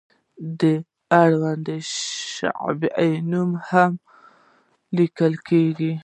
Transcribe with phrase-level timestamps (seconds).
[0.61, 0.61] د
[1.21, 1.77] اړونده
[2.31, 3.93] شعبې نوم هم
[4.97, 5.93] لیکل کیږي.